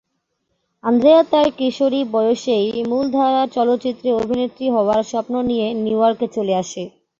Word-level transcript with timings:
Andrea 0.83 1.21
তার 1.31 1.47
কিশোরী 1.57 2.01
বয়সেই 2.13 2.67
মূলধারার 2.89 3.47
চলচ্চিত্রে 3.49 4.09
অভিনেত্রী 4.21 4.65
হওয়ার 4.69 5.01
স্বপ্ন 5.03 5.33
নিয়ে 5.49 5.67
নিউইয়র্কে 5.83 6.27
চলে 6.35 6.53
আসে। 6.61 6.83